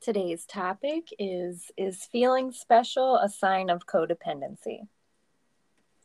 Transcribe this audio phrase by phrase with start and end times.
[0.00, 4.88] Today's topic is Is feeling special a sign of codependency?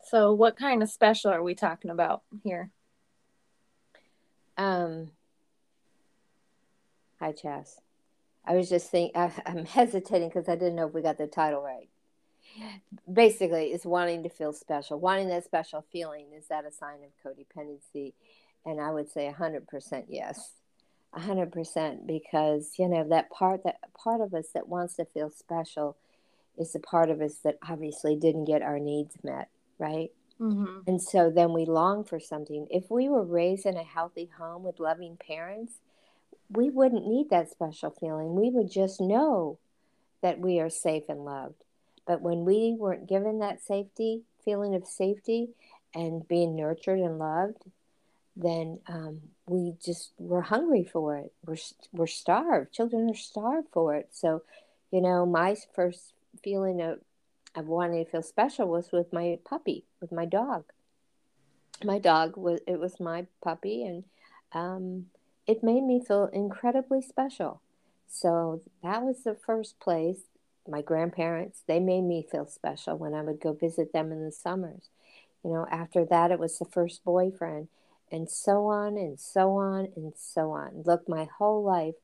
[0.03, 2.71] So, what kind of special are we talking about here?
[4.57, 5.11] Um,
[7.21, 7.79] hi, Chas.
[8.45, 11.27] I was just thinking, I, I'm hesitating because I didn't know if we got the
[11.27, 11.89] title right.
[13.11, 14.99] Basically, it's wanting to feel special.
[14.99, 18.13] Wanting that special feeling, is that a sign of codependency?
[18.65, 20.51] And I would say 100% yes.
[21.17, 25.95] 100% because you know that part that part of us that wants to feel special
[26.57, 30.11] is the part of us that obviously didn't get our needs met right?
[30.39, 30.79] Mm-hmm.
[30.87, 32.67] and so then we long for something.
[32.69, 35.79] If we were raised in a healthy home with loving parents
[36.49, 38.35] we wouldn't need that special feeling.
[38.35, 39.57] We would just know
[40.21, 41.63] that we are safe and loved.
[42.05, 45.49] But when we weren't given that safety feeling of safety
[45.93, 47.63] and being nurtured and loved
[48.35, 51.31] then um, we just we're hungry for it.
[51.45, 51.57] We're
[51.91, 52.73] we're starved.
[52.73, 54.09] Children are starved for it.
[54.11, 54.41] So,
[54.91, 56.99] you know, my first feeling of
[57.55, 60.65] of wanting to feel special was with my puppy, with my dog.
[61.83, 64.03] My dog was it was my puppy, and
[64.51, 65.05] um,
[65.47, 67.61] it made me feel incredibly special.
[68.07, 70.19] So that was the first place.
[70.67, 74.31] My grandparents they made me feel special when I would go visit them in the
[74.31, 74.89] summers.
[75.43, 77.67] You know, after that it was the first boyfriend
[78.11, 80.83] and so on and so on and so on.
[80.85, 81.95] Look, my whole life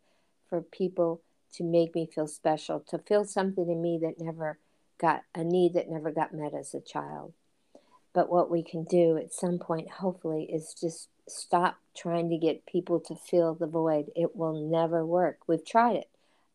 [0.50, 1.22] for people
[1.54, 4.58] to make me feel special, to feel something in me that never
[5.00, 7.34] got a need that never got met as a child.
[8.14, 12.66] But what we can do at some point, hopefully, is just stop trying to get
[12.66, 14.12] people to fill the void.
[14.16, 15.40] It will never work.
[15.48, 16.10] We've tried it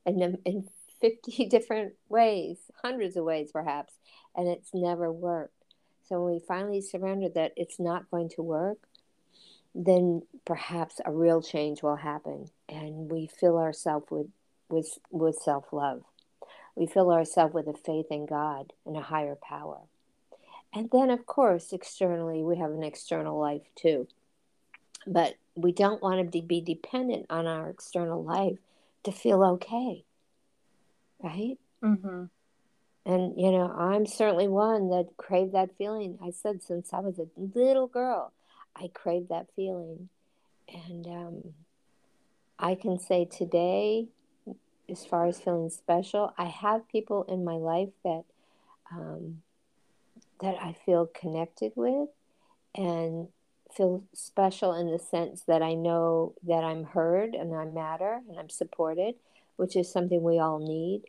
[0.05, 0.69] in, in
[1.01, 3.95] 50 different ways, hundreds of ways perhaps,
[4.35, 5.53] and it's never worked.
[6.09, 8.86] So when we finally surrender that it's not going to work,
[9.77, 14.29] then perhaps a real change will happen and we fill ourselves with,
[14.71, 16.03] with, with self love.
[16.75, 19.81] We fill ourselves with a faith in God and a higher power.
[20.73, 24.09] And then, of course, externally, we have an external life too.
[25.07, 28.59] But we don't want to be dependent on our external life
[29.05, 30.05] to feel okay.
[31.23, 31.59] Right?
[31.83, 32.25] Mm-hmm.
[33.07, 36.19] And, you know, I'm certainly one that craved that feeling.
[36.23, 38.33] I said since I was a little girl,
[38.77, 40.09] I crave that feeling.
[40.73, 41.43] And um,
[42.59, 44.09] I can say today,
[44.89, 48.25] as far as feeling special, I have people in my life that
[48.93, 49.43] um,
[50.41, 52.11] that I feel connected with
[52.75, 53.29] and
[53.75, 58.39] feel special in the sense that I know that I'm heard and I matter and
[58.39, 59.15] I'm supported,
[59.57, 61.03] which is something we all need.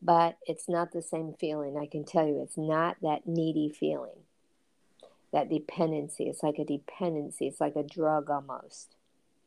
[0.00, 1.76] But it's not the same feeling.
[1.76, 4.24] I can tell you, it's not that needy feeling
[5.34, 6.24] that dependency.
[6.28, 7.48] It's like a dependency.
[7.48, 8.94] It's like a drug almost.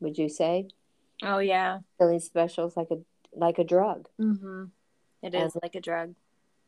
[0.00, 0.68] Would you say?
[1.22, 1.78] Oh yeah.
[1.98, 2.98] Feeling special is like a
[3.34, 4.06] like a drug.
[4.20, 4.64] Mm-hmm.
[5.22, 6.14] It is and, like a drug.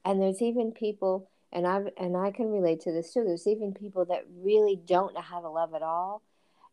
[0.04, 3.22] And there's even people, and I and I can relate to this too.
[3.24, 6.22] There's even people that really don't know how to love at all,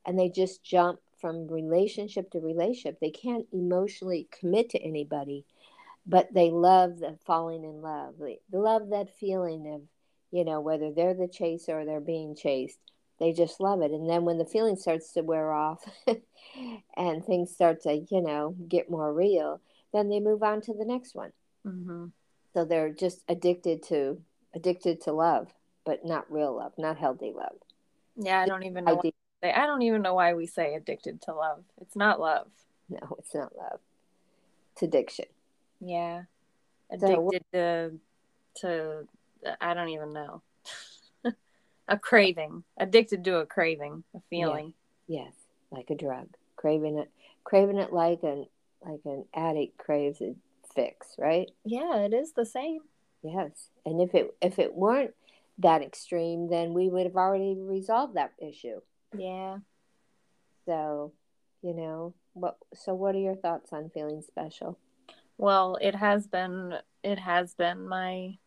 [0.05, 2.99] and they just jump from relationship to relationship.
[2.99, 5.45] They can't emotionally commit to anybody,
[6.05, 8.15] but they love the falling in love.
[8.19, 9.81] They love that feeling of
[10.31, 12.79] you know, whether they're the chaser or they're being chased.
[13.19, 13.91] They just love it.
[13.91, 15.83] And then when the feeling starts to wear off
[16.97, 19.59] and things start to, you know, get more real,
[19.93, 21.31] then they move on to the next one.
[21.65, 22.05] Mm-hmm.
[22.53, 24.21] So they're just addicted to
[24.53, 25.47] addicted to love,
[25.85, 27.57] but not real love, not healthy love.
[28.15, 28.95] Yeah, I don't even know.
[28.95, 29.11] Why,
[29.43, 31.63] I don't even know why we say addicted to love.
[31.81, 32.47] It's not love.
[32.89, 33.79] No, it's not love.
[34.73, 35.25] It's addiction.
[35.79, 36.23] Yeah,
[36.91, 37.91] addicted so, to
[38.61, 39.07] to
[39.61, 40.41] I don't even know.
[41.87, 44.73] a craving, addicted to a craving, a feeling.
[45.07, 45.33] Yes, yes,
[45.71, 47.11] like a drug, craving it,
[47.43, 48.47] craving it like an
[48.85, 50.35] like an addict craves a
[50.75, 51.49] fix, right?
[51.65, 52.81] Yeah, it is the same.
[53.23, 55.13] Yes, and if it if it weren't
[55.59, 58.79] that extreme, then we would have already resolved that issue.
[59.17, 59.57] Yeah.
[60.65, 61.13] So,
[61.61, 62.57] you know, what?
[62.75, 64.77] So, what are your thoughts on feeling special?
[65.37, 68.37] Well, it has been it has been my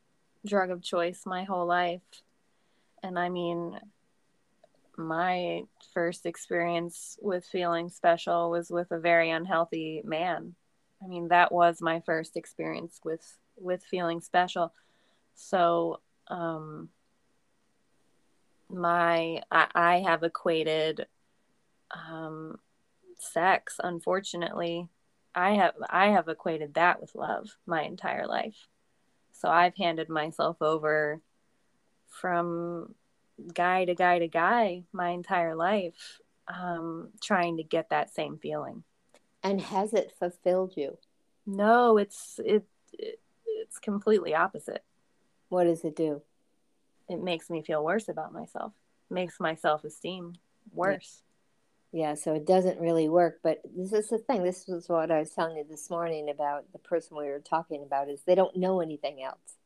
[0.47, 2.01] drug of choice my whole life.
[3.03, 3.79] And I mean,
[4.97, 5.63] my
[5.95, 10.55] first experience with feeling special was with a very unhealthy man.
[11.03, 14.73] I mean, that was my first experience with with feeling special.
[15.35, 16.91] So, um,
[18.69, 21.07] my I, I have equated
[21.91, 22.59] um,
[23.19, 23.81] sex.
[23.83, 24.89] Unfortunately,
[25.35, 28.69] I have I have equated that with love my entire life.
[29.41, 31.23] So I've handed myself over
[32.07, 32.95] from
[33.55, 38.85] guy to guy to guy my entire life, um, trying to get that same feeling.
[39.43, 40.99] And has it fulfilled you?
[41.47, 44.85] No, it's it, it it's completely opposite.
[45.49, 46.21] What does it do?
[47.09, 48.73] It makes me feel worse about myself.
[49.09, 50.35] Makes my self esteem
[50.75, 51.23] worse.
[51.93, 53.41] Yeah, so it doesn't really work.
[53.43, 54.45] But this is the thing.
[54.45, 57.83] This was what I was telling you this morning about the person we were talking
[57.83, 59.57] about is they don't know anything else.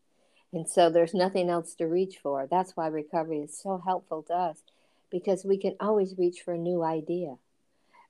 [0.52, 2.46] And so there's nothing else to reach for.
[2.46, 4.58] That's why recovery is so helpful to us
[5.10, 7.36] because we can always reach for a new idea,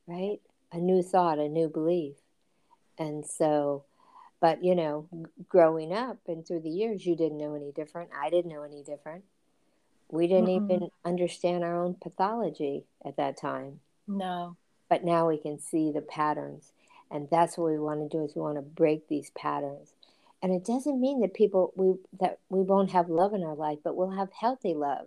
[0.07, 0.41] right?
[0.71, 2.17] A new thought, a new belief.
[2.99, 3.85] And so,
[4.41, 5.09] but you know,
[5.49, 8.11] growing up and through the years, you didn't know any different.
[8.15, 9.25] I didn't know any different.
[10.11, 10.71] We didn't mm-hmm.
[10.71, 13.81] even understand our own pathology at that time.
[14.07, 14.57] No.
[14.89, 16.73] But now we can see the patterns.
[17.11, 19.95] And that's what we want to do is we want to break these patterns.
[20.43, 23.79] And it doesn't mean that people we that we won't have love in our life
[23.83, 25.07] but we'll have healthy love.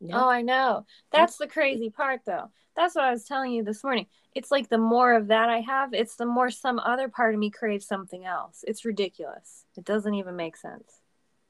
[0.00, 0.24] No.
[0.24, 0.84] oh i know.
[1.10, 2.50] That's the crazy part though.
[2.76, 4.06] That's what i was telling you this morning.
[4.34, 7.40] It's like the more of that i have it's the more some other part of
[7.40, 8.62] me craves something else.
[8.66, 9.64] It's ridiculous.
[9.76, 11.00] It doesn't even make sense.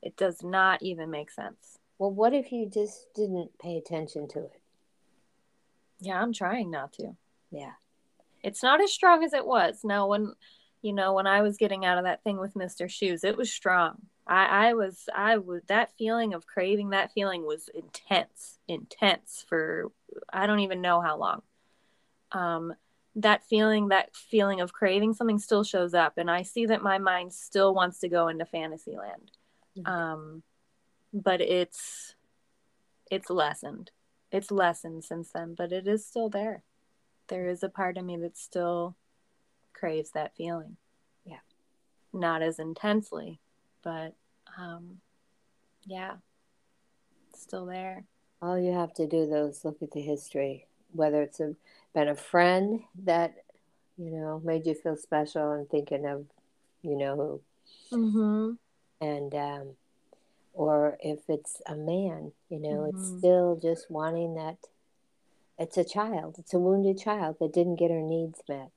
[0.01, 1.79] It does not even make sense.
[1.99, 4.61] Well what if you just didn't pay attention to it
[6.05, 7.17] yeah i'm trying not to
[7.51, 7.73] yeah
[8.43, 10.35] it's not as strong as it was now when
[10.85, 12.91] you know, when I was getting out of that thing with Mr.
[12.91, 14.03] Shoes, it was strong.
[14.27, 19.91] I, I was, I was, that feeling of craving, that feeling was intense, intense for,
[20.31, 21.41] I don't even know how long.
[22.33, 22.75] Um,
[23.17, 26.19] that feeling, that feeling of craving something still shows up.
[26.19, 29.31] And I see that my mind still wants to go into fantasy land.
[29.79, 29.91] Mm-hmm.
[29.91, 30.43] Um,
[31.15, 32.15] but it's,
[33.11, 33.91] it's lessened.
[34.35, 36.65] It's lessened since then, but it is still there.
[37.29, 38.97] There is a part of me that still
[39.73, 40.77] craves that feeling.
[41.25, 41.39] Yeah.
[42.13, 43.39] Not as intensely,
[43.85, 44.15] but
[44.59, 44.99] um,
[45.87, 46.15] yeah,
[47.33, 48.07] still there.
[48.43, 51.55] All you have to do though is look at the history, whether it's a,
[51.95, 53.37] been a friend that,
[53.97, 56.27] you know, made you feel special and thinking of,
[56.83, 57.41] you know,
[57.91, 57.97] who.
[57.97, 59.07] Mm-hmm.
[59.07, 59.69] And, um,
[60.55, 62.97] or if it's a man, you know, mm-hmm.
[62.97, 64.57] it's still just wanting that.
[65.59, 68.71] It's a child, it's a wounded child that didn't get her needs met.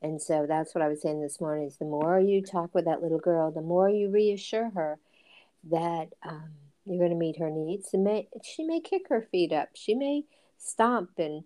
[0.00, 2.84] And so that's what I was saying this morning is the more you talk with
[2.84, 4.98] that little girl, the more you reassure her
[5.70, 6.50] that um,
[6.84, 7.90] you're going to meet her needs.
[7.94, 9.70] And may, she may kick her feet up.
[9.74, 10.24] She may
[10.58, 11.44] stomp and,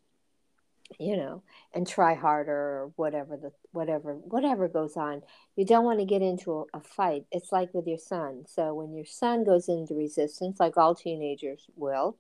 [0.99, 1.43] you know,
[1.73, 5.23] and try harder or whatever the whatever whatever goes on.
[5.57, 7.25] You don't want to get into a, a fight.
[7.31, 8.45] It's like with your son.
[8.49, 12.17] So when your son goes into resistance, like all teenagers will,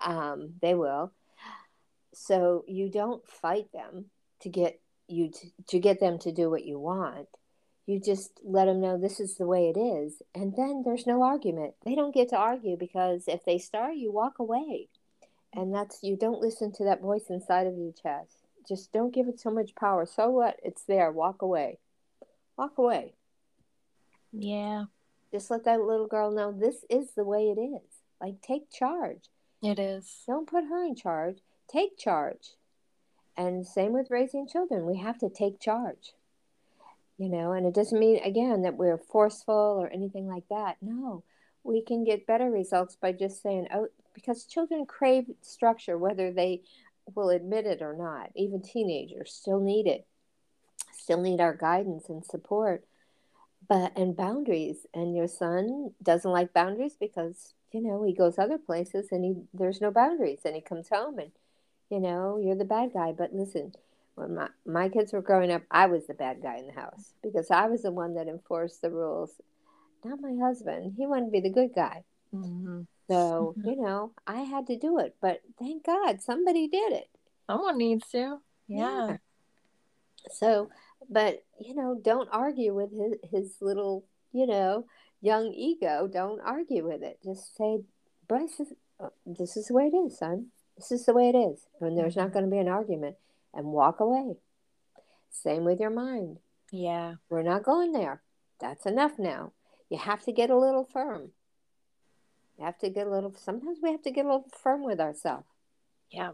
[0.00, 1.12] um, they will.
[2.14, 4.06] So you don't fight them
[4.40, 7.28] to get you to, to get them to do what you want
[7.86, 11.22] you just let them know this is the way it is and then there's no
[11.22, 14.88] argument they don't get to argue because if they start you walk away
[15.52, 19.28] and that's you don't listen to that voice inside of your chest just don't give
[19.28, 20.06] it so much power.
[20.06, 20.58] So what?
[20.62, 21.10] It's there.
[21.10, 21.78] Walk away.
[22.56, 23.14] Walk away.
[24.32, 24.84] Yeah.
[25.32, 27.82] Just let that little girl know this is the way it is.
[28.20, 29.30] Like take charge.
[29.62, 30.22] It is.
[30.26, 31.38] Don't put her in charge.
[31.68, 32.54] Take charge.
[33.36, 34.86] And same with raising children.
[34.86, 36.12] We have to take charge.
[37.18, 40.76] You know, and it doesn't mean, again, that we're forceful or anything like that.
[40.82, 41.22] No,
[41.62, 46.62] we can get better results by just saying, oh, because children crave structure, whether they
[47.14, 48.30] will admit it or not.
[48.34, 50.06] Even teenagers still need it,
[50.92, 52.84] still need our guidance and support,
[53.68, 54.86] but and boundaries.
[54.94, 59.34] And your son doesn't like boundaries because you know he goes other places and he
[59.54, 61.32] there's no boundaries, and he comes home and
[61.92, 63.12] you know, you're the bad guy.
[63.12, 63.72] But listen,
[64.14, 67.12] when my, my kids were growing up, I was the bad guy in the house
[67.22, 69.30] because I was the one that enforced the rules,
[70.02, 70.94] not my husband.
[70.96, 72.02] He wanted to be the good guy.
[72.34, 72.82] Mm-hmm.
[73.12, 73.68] So, mm-hmm.
[73.68, 75.16] you know, I had to do it.
[75.20, 77.08] But thank God somebody did it.
[77.46, 78.38] Someone needs to.
[78.68, 79.08] Yeah.
[79.08, 79.16] yeah.
[80.30, 80.70] So,
[81.10, 84.86] but, you know, don't argue with his, his little, you know,
[85.20, 86.08] young ego.
[86.10, 87.18] Don't argue with it.
[87.24, 87.80] Just say,
[88.28, 90.46] Bryce, this, uh, this is the way it is, son.
[90.76, 91.66] This is the way it is.
[91.80, 92.32] And there's not mm-hmm.
[92.32, 93.16] going to be an argument
[93.52, 94.36] and walk away.
[95.30, 96.38] Same with your mind.
[96.70, 97.14] Yeah.
[97.28, 98.22] We're not going there.
[98.60, 99.52] That's enough now.
[99.90, 101.32] You have to get a little firm.
[102.62, 105.46] Have to get a little, sometimes we have to get a little firm with ourselves.
[106.10, 106.32] Yeah.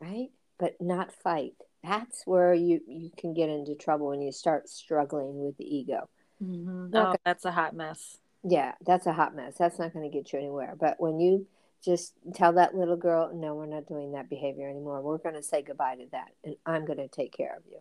[0.00, 0.30] Right?
[0.58, 1.54] But not fight.
[1.84, 6.08] That's where you, you can get into trouble when you start struggling with the ego.
[6.42, 6.96] Mm-hmm.
[6.96, 8.18] Oh, that's a hot mess.
[8.42, 9.54] Yeah, that's a hot mess.
[9.58, 10.74] That's not going to get you anywhere.
[10.78, 11.46] But when you
[11.84, 15.02] just tell that little girl, no, we're not doing that behavior anymore.
[15.02, 17.78] We're going to say goodbye to that, and I'm going to take care of you.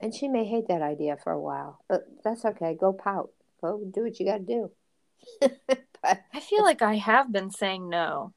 [0.00, 2.76] And she may hate that idea for a while, but that's okay.
[2.78, 3.30] Go pout.
[3.60, 4.70] Go do what you got to
[5.40, 5.76] do.
[6.02, 8.32] but I feel like I have been saying no.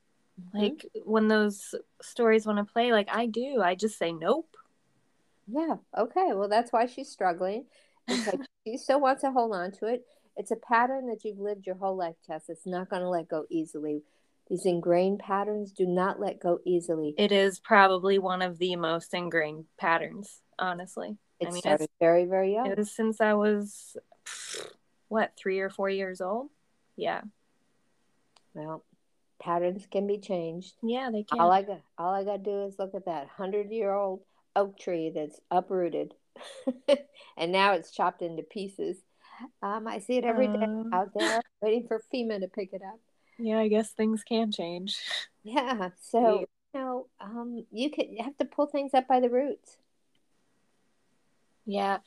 [0.51, 0.57] Hmm?
[0.57, 4.55] Like when those stories want to play, like I do, I just say nope.
[5.47, 5.75] Yeah.
[5.97, 6.29] Okay.
[6.33, 7.65] Well, that's why she's struggling.
[8.67, 10.05] She still wants to hold on to it.
[10.37, 12.43] It's a pattern that you've lived your whole life, Tess.
[12.47, 14.03] It's not going to let go easily.
[14.49, 17.15] These ingrained patterns do not let go easily.
[17.17, 21.17] It is probably one of the most ingrained patterns, honestly.
[21.39, 22.67] It I mean, started it's, very, very young.
[22.67, 23.97] it was since I was,
[25.07, 26.49] what, three or four years old?
[26.95, 27.21] Yeah.
[28.53, 28.83] Well,
[29.41, 30.73] patterns can be changed.
[30.83, 31.39] Yeah, they can.
[31.39, 34.21] All I got, all I got to do is look at that hundred-year-old
[34.55, 36.13] oak tree that's uprooted,
[37.37, 38.97] and now it's chopped into pieces.
[39.63, 40.89] Um, I see it every day Oh.
[40.93, 42.99] out there, waiting for FEMA to pick it up.
[43.39, 44.97] yeah, I guess things can change.
[45.43, 49.29] Yeah, so you know, um, you could you have to pull things up by the
[49.29, 49.77] roots.
[51.65, 51.97] Yeah.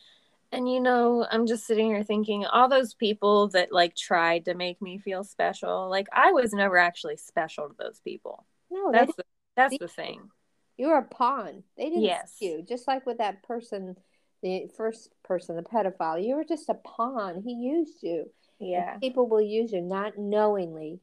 [0.55, 4.55] And you know, I'm just sitting here thinking all those people that like tried to
[4.55, 8.47] make me feel special, like I was never actually special to those people.
[8.71, 9.25] No, That's the,
[9.57, 10.31] that's see- the thing.
[10.77, 11.63] you were a pawn.
[11.77, 12.33] They didn't Yes.
[12.37, 12.63] see you.
[12.63, 13.97] Just like with that person,
[14.43, 17.43] the first person, the pedophile, you were just a pawn.
[17.45, 18.31] He used you.
[18.61, 18.97] And Yeah.
[18.99, 21.01] people will use you not knowingly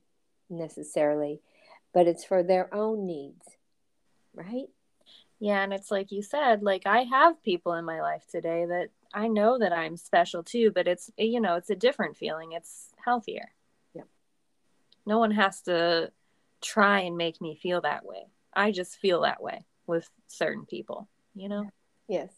[0.50, 1.42] necessarily,
[1.94, 3.46] but it's for their own needs,
[4.34, 4.68] right?
[5.40, 8.90] Yeah, and it's like you said, like I have people in my life today that
[9.14, 12.54] I know that I'm special too, but it's you know, it's a different feeling.
[12.54, 13.52] It's healthier.
[13.94, 14.08] Yep.
[15.06, 16.12] No one has to
[16.62, 18.28] try and make me feel that way.
[18.54, 21.70] I just feel that way with certain people, you know?
[22.08, 22.30] Yes.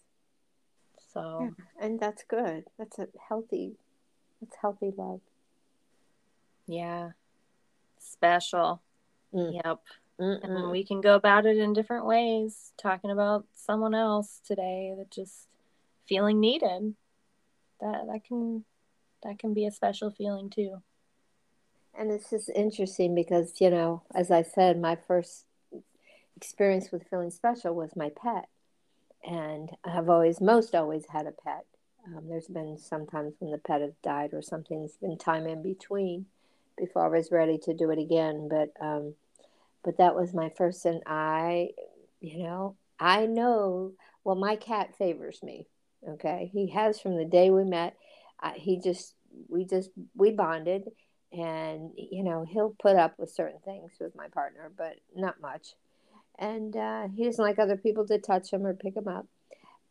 [1.13, 2.65] So And that's good.
[2.77, 3.74] That's a healthy,
[4.42, 5.22] that's healthy love.
[6.68, 7.12] yeah.
[8.00, 8.82] Special.
[9.34, 9.62] Mm.
[9.63, 9.80] Yep.
[10.20, 10.72] And Mm-mm.
[10.72, 15.48] we can go about it in different ways, talking about someone else today that just
[16.07, 16.95] feeling needed.
[17.81, 18.65] That that can
[19.24, 20.81] that can be a special feeling too.
[21.98, 25.45] And it's just interesting because, you know, as I said, my first
[26.36, 28.48] experience with feeling special was my pet.
[29.24, 31.65] And I've always, most always had a pet.
[32.07, 35.62] Um, there's been sometimes when the pet has died or something, there's been time in
[35.62, 36.25] between
[36.77, 38.50] before I was ready to do it again.
[38.50, 39.13] But, um,
[39.83, 41.69] but that was my first, and I,
[42.19, 43.91] you know, I know,
[44.24, 45.67] well, my cat favors me.
[46.10, 46.50] Okay.
[46.53, 47.95] He has from the day we met.
[48.39, 49.15] I, he just,
[49.50, 50.91] we just, we bonded
[51.33, 55.74] and you know he'll put up with certain things with my partner but not much
[56.39, 59.25] and uh, he doesn't like other people to touch him or pick him up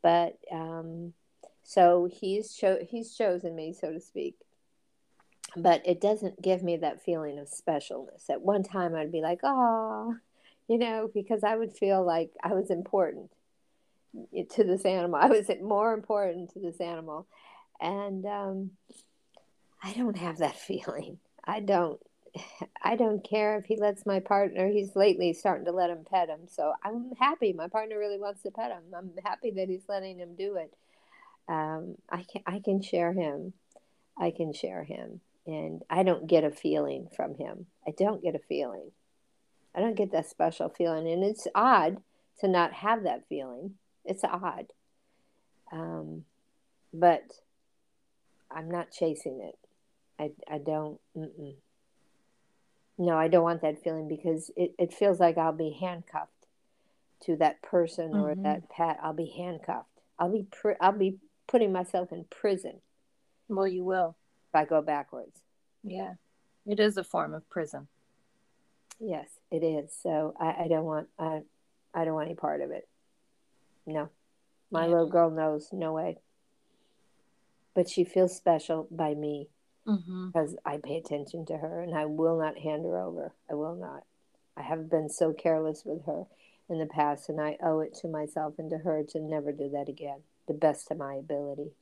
[0.03, 1.13] but um,
[1.63, 4.37] so he's cho- he's chosen me so to speak
[5.57, 9.41] but it doesn't give me that feeling of specialness at one time i'd be like
[9.43, 10.15] oh
[10.69, 13.31] you know because i would feel like i was important
[14.51, 17.27] to this animal i was more important to this animal
[17.81, 18.71] and um,
[19.83, 22.01] i don't have that feeling I don't
[22.83, 26.29] I don't care if he lets my partner he's lately starting to let him pet
[26.29, 26.41] him.
[26.49, 27.53] So I'm happy.
[27.53, 28.83] My partner really wants to pet him.
[28.97, 30.73] I'm happy that he's letting him do it.
[31.49, 33.53] Um, I can I can share him.
[34.19, 35.21] I can share him.
[35.47, 37.67] And I don't get a feeling from him.
[37.87, 38.93] I don't get a feeling.
[39.75, 41.09] I don't get that special feeling.
[41.09, 42.01] And it's odd
[42.41, 43.75] to not have that feeling.
[44.05, 44.67] It's odd.
[45.71, 46.25] Um,
[46.93, 47.23] but
[48.51, 49.59] I'm not chasing it.
[50.19, 50.99] I, I don't.
[51.17, 51.55] Mm-mm.
[52.99, 56.31] No, I don't want that feeling because it, it feels like I'll be handcuffed
[57.25, 58.43] to that person or Mhm.
[58.43, 58.99] that pet.
[59.03, 59.89] I'll be handcuffed.
[60.19, 61.19] I'll be pr- I'll be
[61.49, 62.81] putting myself in prison
[63.49, 64.17] Well, you will.
[64.51, 65.41] if I go backwards.
[65.83, 66.15] Yeah.
[66.67, 67.89] It is a form of prison.
[69.01, 69.93] Yes, it is.
[70.01, 71.43] So I, I don't want I
[71.95, 72.89] I don't want any part of it.
[73.87, 74.09] No,
[74.71, 74.91] my Yeah.
[74.93, 76.19] little girl knows no way.
[77.75, 79.49] But she feels special by me.
[79.85, 80.29] Mm-hmm.
[80.29, 83.33] because I pay attention to her and I will not hand her over.
[83.51, 84.05] I will not.
[84.57, 86.27] I have been so careless with her
[86.69, 89.69] in the past and I owe it to myself and to her to never do
[89.71, 91.73] that again, the best of my ability.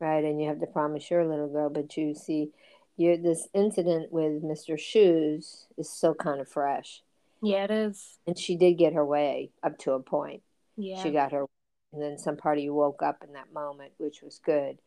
[0.00, 0.24] Right?
[0.24, 2.50] And you have to promise your little girl, but you see,
[2.96, 4.76] you this incident with Mr.
[4.76, 7.04] Shoes is still kind of fresh.
[7.40, 8.18] Yeah, it is.
[8.26, 10.42] And she did get her way up to a point.
[10.80, 11.02] Yeah.
[11.02, 11.46] She got her,
[11.92, 14.78] and then some part of you woke up in that moment, which was good.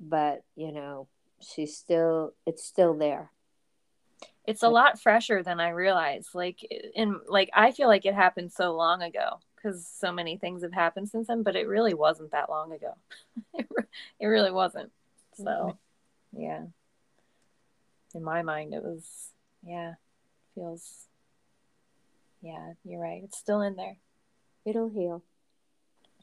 [0.00, 1.08] But, you know,
[1.40, 3.30] she's still, it's still there.
[4.46, 6.30] it's a lot fresher than I realized.
[6.34, 6.58] Like
[6.94, 10.72] in like I feel like it happened so long ago because so many things have
[10.72, 12.94] happened since then, but it really wasn't that long ago.
[14.18, 14.90] it, really wasn't.
[15.34, 15.76] So,
[16.32, 16.62] yeah.
[18.14, 19.04] In my mind, it was,
[19.62, 19.94] yeah,
[20.54, 21.06] feels,
[22.42, 23.22] yeah, you're right.
[23.22, 23.96] It's still in there.
[24.64, 25.22] It'll heal.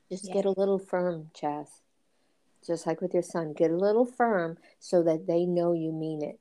[0.09, 0.35] Just yeah.
[0.35, 1.81] get a little firm, Chas.
[2.65, 6.23] Just like with your son, get a little firm so that they know you mean
[6.23, 6.39] it.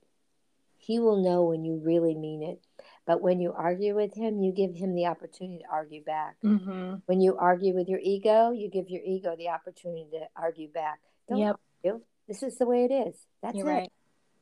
[0.78, 2.60] He will know when you really mean it.
[3.06, 6.36] But when you argue with him, you give him the opportunity to argue back.
[6.44, 6.96] Mm-hmm.
[7.06, 11.00] When you argue with your ego, you give your ego the opportunity to argue back.
[11.28, 11.56] Don't yep.
[11.84, 12.00] argue.
[12.26, 13.14] This is the way it is.
[13.42, 13.72] That's You're it.
[13.72, 13.92] Right.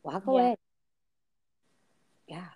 [0.03, 0.33] Walk yeah.
[0.33, 0.57] away.
[2.27, 2.49] Yeah.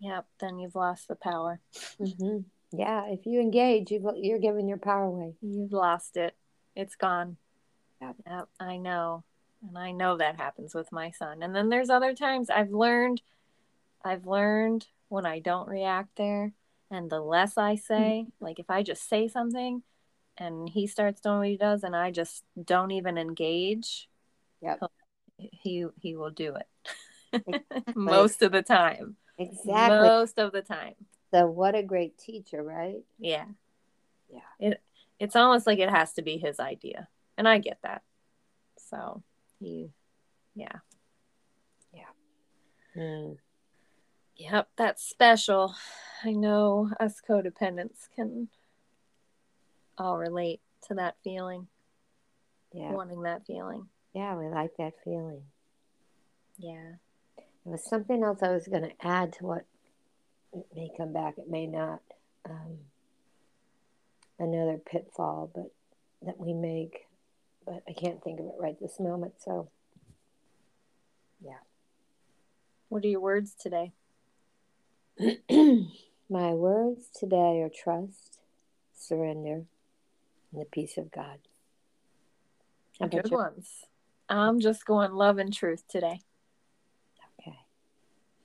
[0.00, 0.26] Yep.
[0.40, 1.60] Then you've lost the power.
[2.00, 2.38] Mm-hmm.
[2.78, 3.06] Yeah.
[3.08, 5.34] If you engage, you you're giving your power away.
[5.40, 6.34] You've lost it.
[6.74, 7.36] It's gone.
[8.00, 8.16] Yep.
[8.26, 8.48] yep.
[8.60, 9.24] I know.
[9.66, 11.42] And I know that happens with my son.
[11.42, 13.22] And then there's other times I've learned–
[14.06, 16.52] I've learned when I don't react there
[16.90, 18.44] and the less I say, mm-hmm.
[18.44, 19.82] like if I just say something
[20.38, 24.08] and he starts doing what he does and I just don't even engage,
[24.62, 24.80] yep.
[25.38, 26.66] he he will do it.
[27.32, 27.92] Exactly.
[27.96, 29.16] Most of the time.
[29.36, 30.08] Exactly.
[30.08, 30.94] Most of the time.
[31.32, 33.02] So what a great teacher, right?
[33.18, 33.46] Yeah.
[34.32, 34.40] Yeah.
[34.60, 34.82] It
[35.18, 37.08] it's almost like it has to be his idea.
[37.38, 38.02] And I get that.
[38.78, 39.22] So
[39.58, 39.90] he
[40.54, 40.76] yeah.
[41.92, 42.02] Yeah.
[42.96, 43.36] Mm.
[44.36, 45.74] Yep, that's special.
[46.22, 48.48] I know us codependents can
[49.98, 51.68] all relate to that feeling.
[52.72, 52.92] Yeah.
[52.92, 53.88] Wanting that feeling.
[54.14, 55.42] Yeah, we like that feeling.
[56.58, 56.92] Yeah.
[57.36, 59.64] There was something else I was going to add to what
[60.56, 62.00] it may come back, it may not.
[62.48, 62.78] Um,
[64.38, 65.72] another pitfall, but
[66.22, 67.06] that we make,
[67.64, 69.34] but I can't think of it right this moment.
[69.38, 69.68] So,
[71.40, 71.58] yeah.
[72.88, 73.92] What are your words today?
[76.30, 78.38] My words today are trust,
[78.96, 79.64] surrender,
[80.52, 81.38] and the peace of God.
[83.10, 83.68] Good ones.
[84.28, 86.20] I'm just going love and truth today.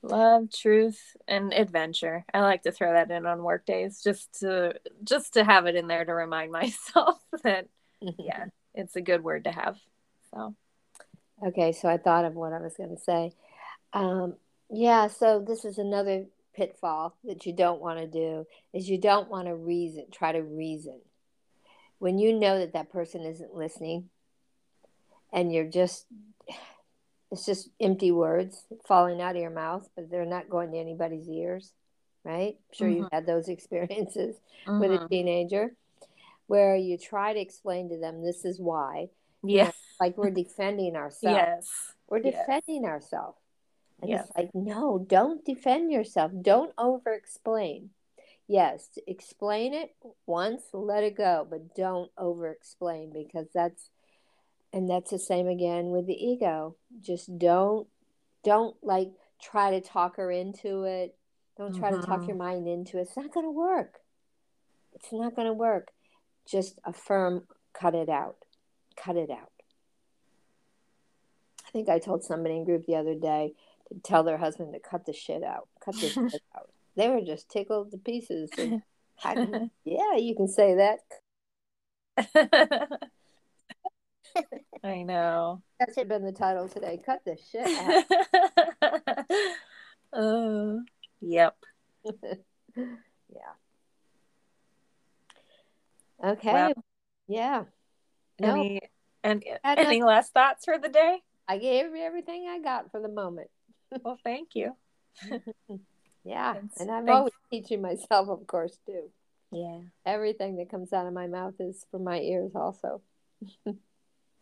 [0.02, 2.24] Love, truth, and adventure.
[2.34, 5.76] I like to throw that in on work days just to just to have it
[5.76, 7.68] in there to remind myself that
[8.00, 9.76] yeah, it's a good word to have.
[10.34, 10.54] So
[11.44, 13.32] Okay, so I thought of what I was gonna say.
[13.92, 14.34] Um,
[14.70, 19.28] yeah, so this is another pitfall that you don't want to do is you don't
[19.28, 21.00] want to reason, try to reason.
[21.98, 24.08] When you know that that person isn't listening
[25.32, 26.06] and you're just,
[27.32, 31.28] it's just empty words falling out of your mouth, but they're not going to anybody's
[31.28, 31.72] ears,
[32.24, 32.56] right?
[32.58, 32.98] I'm sure mm-hmm.
[32.98, 34.78] you've had those experiences mm-hmm.
[34.78, 35.06] with a mm-hmm.
[35.06, 35.74] teenager
[36.46, 39.08] where you try to explain to them this is why.
[39.42, 39.48] Yes.
[39.50, 41.36] You know, like we're defending ourselves.
[41.36, 41.70] Yes.
[42.08, 42.90] We're defending yes.
[42.90, 43.38] ourselves.
[44.02, 44.20] And yeah.
[44.20, 46.32] it's like, no, don't defend yourself.
[46.42, 47.90] Don't over explain.
[48.46, 49.94] Yes, explain it
[50.26, 53.88] once, let it go, but don't over explain because that's
[54.72, 56.76] and that's the same again with the ego.
[57.00, 57.86] Just don't
[58.44, 61.14] don't like try to talk her into it.
[61.58, 62.00] Don't try mm-hmm.
[62.00, 62.38] to talk your mm-hmm.
[62.38, 63.02] mind into it.
[63.02, 64.00] It's not going to work.
[64.94, 65.90] It's not going to work.
[66.48, 68.36] Just affirm, cut it out.
[68.96, 69.50] Cut it out.
[71.66, 73.54] I think I told somebody in group the other day,
[73.88, 76.70] to tell their husband to cut the shit out, cut the shit out.
[76.96, 78.50] They were just tickled to pieces.
[79.24, 80.96] I, yeah, you can say
[82.16, 83.00] that.
[84.84, 85.62] I know.
[85.80, 87.00] That should have been the title today.
[87.04, 87.66] Cut the shit
[90.12, 90.14] out.
[90.22, 90.76] uh,
[91.20, 91.56] yep.
[92.76, 93.54] yeah.
[96.24, 96.72] Okay.
[97.26, 97.64] Yeah.
[98.40, 98.80] Any,
[99.24, 101.20] and any last thoughts for the day?
[101.48, 103.50] I gave everything I got for the moment
[104.02, 104.76] well, thank you.
[106.24, 106.54] yeah.
[106.54, 106.80] Thanks.
[106.80, 107.16] And I'm Thanks.
[107.16, 109.10] always teaching myself, of course, too.
[109.50, 109.80] Yeah.
[110.06, 113.02] Everything that comes out of my mouth is from my ears, also.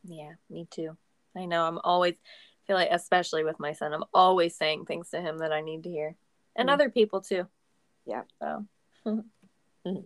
[0.04, 0.96] Yeah, me too.
[1.36, 1.64] I know.
[1.64, 2.14] I'm always,
[2.66, 5.84] feel like, especially with my son, I'm always saying things to him that I need
[5.84, 6.16] to hear,
[6.56, 7.46] and mm other people too.
[8.06, 8.22] Yeah.
[8.40, 8.66] So.
[9.84, 10.04] the,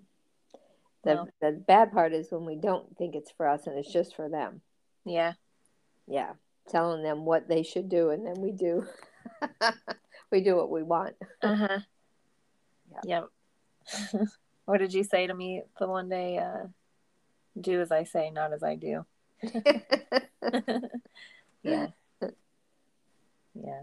[1.05, 1.29] well.
[1.41, 4.29] the bad part is when we don't think it's for us and it's just for
[4.29, 4.61] them.
[5.05, 5.33] Yeah.
[6.07, 6.33] Yeah.
[6.69, 8.87] Telling them what they should do and then we do.
[10.31, 11.15] we do what we want.
[11.43, 11.79] uh huh.
[13.05, 13.29] Yep.
[14.65, 16.39] what did you say to me the one day?
[16.39, 16.67] Uh,
[17.61, 19.05] do as I say, not as I do.
[21.63, 21.89] yeah.
[23.55, 23.83] Yeah.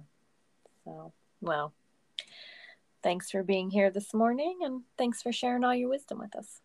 [0.83, 1.73] So, well,
[3.03, 6.61] thanks for being here this morning and thanks for sharing all your wisdom with us.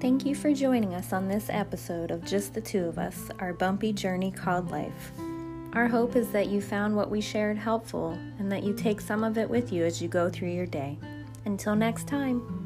[0.00, 3.52] Thank you for joining us on this episode of Just the Two of Us, our
[3.52, 5.12] bumpy journey called life.
[5.74, 9.24] Our hope is that you found what we shared helpful and that you take some
[9.24, 10.98] of it with you as you go through your day.
[11.46, 12.61] Until next time.